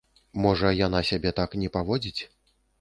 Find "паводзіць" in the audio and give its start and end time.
1.79-2.21